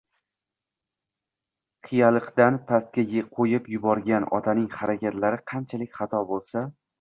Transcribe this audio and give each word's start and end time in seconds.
qiyaliqdan 1.87 2.57
pastga 2.71 3.05
qo'yib 3.41 3.69
yuborgan 3.75 4.27
otaning 4.39 4.67
harakatlari 4.79 5.41
qanchalik 5.53 5.97
xato 6.01 6.25
bo'lsa 6.33 6.67